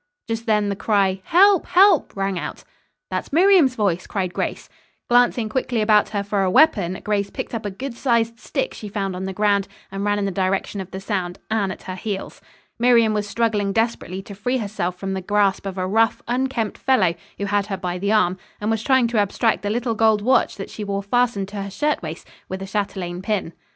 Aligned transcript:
Just 0.27 0.47
then 0.47 0.69
the 0.69 0.75
cry 0.75 1.21
Help! 1.25 1.67
Help! 1.67 2.15
rang 2.15 2.39
out. 2.39 2.63
"That's 3.11 3.31
Miriam's 3.31 3.75
voice," 3.75 4.07
cried 4.07 4.33
Grace. 4.33 4.67
Glancing 5.07 5.47
quickly 5.47 5.79
about 5.79 6.09
for 6.25 6.41
a 6.41 6.49
weapon, 6.49 6.99
Grace 7.03 7.29
picked 7.29 7.53
up 7.53 7.67
a 7.67 7.69
good 7.69 7.93
sized 7.93 8.39
stick 8.39 8.73
she 8.73 8.89
found 8.89 9.15
on 9.15 9.25
the 9.25 9.31
ground, 9.31 9.67
and 9.91 10.03
ran 10.03 10.17
in 10.17 10.25
the 10.25 10.31
direction 10.31 10.81
of 10.81 10.89
the 10.89 10.99
sound, 10.99 11.37
Anne 11.51 11.69
at 11.69 11.83
her 11.83 11.93
heels. 11.93 12.41
Miriam 12.79 13.13
was 13.13 13.29
struggling 13.29 13.71
desperately 13.71 14.23
to 14.23 14.33
free 14.33 14.57
herself 14.57 14.95
from 14.95 15.13
the 15.13 15.21
grasp 15.21 15.67
of 15.67 15.77
a 15.77 15.85
rough, 15.85 16.23
unkempt 16.27 16.79
fellow 16.79 17.13
who 17.37 17.45
had 17.45 17.67
her 17.67 17.77
by 17.77 17.99
the 17.99 18.11
arm 18.11 18.39
and 18.59 18.71
was 18.71 18.81
trying 18.81 19.07
to 19.07 19.19
abstract 19.19 19.61
the 19.61 19.69
little 19.69 19.93
gold 19.93 20.23
watch 20.23 20.55
that 20.57 20.71
she 20.71 20.83
wore 20.83 21.03
fastened 21.03 21.47
to 21.47 21.61
her 21.61 21.69
shirtwaist 21.69 22.27
with 22.49 22.59
a 22.59 22.65
châtelaine 22.65 23.21
pin. 23.21 23.53